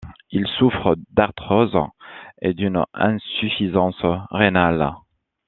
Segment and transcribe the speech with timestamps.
[0.31, 1.77] Il souffre d'arthrose
[2.41, 4.95] et d'une insuffisance rhénale.